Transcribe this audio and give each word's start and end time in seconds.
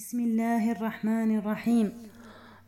بسم 0.00 0.20
الله 0.20 0.72
الرحمن 0.72 1.38
الرحيم. 1.38 1.92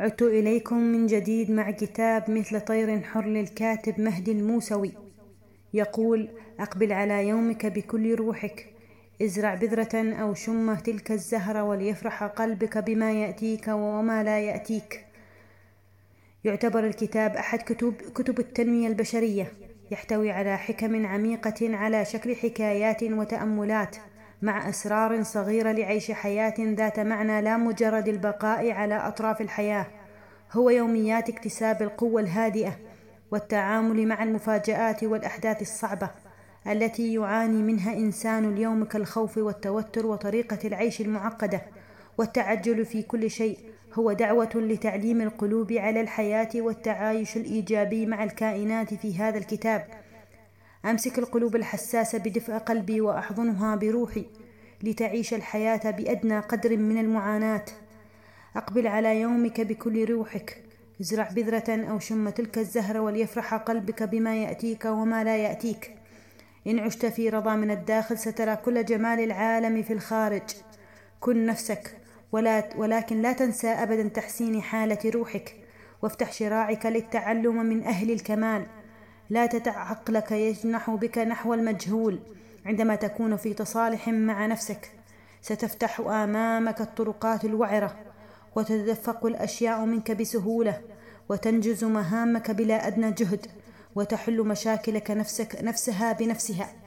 عدت 0.00 0.22
إليكم 0.22 0.76
من 0.76 1.06
جديد 1.06 1.50
مع 1.50 1.70
كتاب 1.70 2.30
مثل 2.30 2.60
طير 2.60 3.02
حر 3.02 3.26
للكاتب 3.26 4.00
مهدي 4.00 4.32
الموسوي. 4.32 4.92
يقول 5.74 6.28
أقبل 6.60 6.92
على 6.92 7.28
يومك 7.28 7.66
بكل 7.66 8.14
روحك 8.14 8.74
ازرع 9.22 9.54
بذرة 9.54 10.14
أو 10.22 10.34
شمة 10.34 10.80
تلك 10.80 11.12
الزهرة 11.12 11.62
وليفرح 11.62 12.24
قلبك 12.24 12.78
بما 12.78 13.12
يأتيك 13.12 13.68
وما 13.68 14.24
لا 14.24 14.40
يأتيك. 14.40 15.04
يعتبر 16.44 16.86
الكتاب 16.86 17.36
أحد 17.36 17.58
كتب, 17.58 17.94
كتب 18.14 18.38
التنمية 18.38 18.88
البشرية 18.88 19.52
يحتوي 19.90 20.30
على 20.30 20.58
حكم 20.58 21.06
عميقة 21.06 21.76
على 21.76 22.04
شكل 22.04 22.36
حكايات 22.36 23.02
وتأملات. 23.02 23.96
مع 24.42 24.68
أسرار 24.68 25.22
صغيرة 25.22 25.72
لعيش 25.72 26.10
حياة 26.10 26.54
ذات 26.58 27.00
معنى 27.00 27.40
لا 27.40 27.56
مجرد 27.56 28.08
البقاء 28.08 28.70
على 28.70 28.94
أطراف 28.94 29.40
الحياة 29.40 29.86
هو 30.52 30.70
يوميات 30.70 31.28
اكتساب 31.28 31.82
القوة 31.82 32.20
الهادئة 32.20 32.78
والتعامل 33.30 34.06
مع 34.06 34.22
المفاجآت 34.22 35.04
والأحداث 35.04 35.62
الصعبة 35.62 36.10
التي 36.66 37.14
يعاني 37.14 37.62
منها 37.62 37.92
إنسان 37.92 38.44
اليوم 38.44 38.84
كالخوف 38.84 39.38
والتوتر 39.38 40.06
وطريقة 40.06 40.58
العيش 40.64 41.00
المعقدة. 41.00 41.60
والتعجل 42.18 42.84
في 42.84 43.02
كل 43.02 43.30
شيء 43.30 43.58
هو 43.94 44.12
دعوة 44.12 44.50
لتعليم 44.54 45.20
القلوب 45.20 45.72
على 45.72 46.00
الحياة 46.00 46.48
والتعايش 46.54 47.36
الإيجابي 47.36 48.06
مع 48.06 48.24
الكائنات 48.24 48.94
في 48.94 49.18
هذا 49.18 49.38
الكتاب. 49.38 49.86
أمسك 50.84 51.18
القلوب 51.18 51.56
الحساسة 51.56 52.18
بدفء 52.18 52.52
قلبي 52.52 53.00
وأحضنها 53.00 53.76
بروحي 53.76 54.26
لتعيش 54.82 55.34
الحياة 55.34 55.90
بأدنى 55.90 56.40
قدر 56.40 56.76
من 56.76 56.98
المعاناة. 56.98 57.64
أقبل 58.56 58.86
على 58.86 59.20
يومك 59.20 59.60
بكل 59.60 60.04
روحك. 60.10 60.64
ازرع 61.00 61.28
بذرة 61.30 61.90
أو 61.90 61.98
شم 61.98 62.28
تلك 62.28 62.58
الزهرة 62.58 63.00
وليفرح 63.00 63.54
قلبك 63.54 64.02
بما 64.02 64.36
يأتيك 64.36 64.84
وما 64.84 65.24
لا 65.24 65.36
يأتيك. 65.36 65.90
إن 66.66 66.78
عشت 66.78 67.06
في 67.06 67.28
رضا 67.28 67.56
من 67.56 67.70
الداخل 67.70 68.18
سترى 68.18 68.56
كل 68.56 68.84
جمال 68.84 69.20
العالم 69.20 69.82
في 69.82 69.92
الخارج. 69.92 70.50
كن 71.20 71.46
نفسك 71.46 71.96
ولا 72.32 72.68
ولكن 72.76 73.22
لا 73.22 73.32
تنسى 73.32 73.68
أبدا 73.68 74.08
تحسين 74.08 74.62
حالة 74.62 74.98
روحك. 75.06 75.54
وافتح 76.02 76.32
شراعك 76.32 76.86
للتعلم 76.86 77.66
من 77.66 77.82
أهل 77.82 78.10
الكمال. 78.10 78.66
لا 79.32 79.46
تدع 79.46 79.78
عقلك 79.78 80.32
يجنح 80.32 80.90
بك 80.90 81.18
نحو 81.18 81.54
المجهول. 81.54 82.18
عندما 82.66 82.94
تكون 82.94 83.36
في 83.36 83.54
تصالح 83.54 84.08
مع 84.08 84.46
نفسك 84.46 84.90
ستفتح 85.42 86.00
آمامك 86.00 86.80
الطرقات 86.80 87.44
الوعرة 87.44 87.96
وتتدفق 88.56 89.26
الأشياء 89.26 89.84
منك 89.84 90.10
بسهولة 90.10 90.80
وتنجز 91.28 91.84
مهامك 91.84 92.50
بلا 92.50 92.86
أدنى 92.86 93.10
جهد 93.10 93.46
وتحل 93.94 94.40
مشاكلك 94.40 95.10
نفسك 95.10 95.58
نفسها 95.62 96.12
بنفسها. 96.12 96.81